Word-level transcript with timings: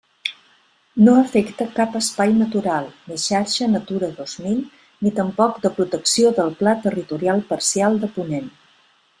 No 1.07 1.11
afecta 1.23 1.67
cap 1.79 1.97
espai 1.99 2.33
natural, 2.37 2.87
ni 3.11 3.19
xarxa 3.25 3.67
Natura 3.75 4.09
dos 4.21 4.35
mil 4.47 4.65
ni 5.05 5.15
tampoc 5.23 5.63
de 5.67 5.73
protecció 5.79 6.35
del 6.41 6.53
Pla 6.63 6.77
territorial 6.89 7.47
parcial 7.55 8.05
de 8.07 8.15
Ponent. 8.19 8.51